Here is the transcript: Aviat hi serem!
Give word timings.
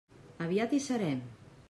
Aviat 0.45 0.73
hi 0.77 0.81
serem! 0.87 1.23